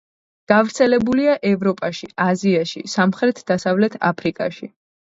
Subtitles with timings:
[0.51, 4.77] გავრცელებულია ევროპაში, აზიაში, სამხრეთ-დასავლეთ აფრიკაში.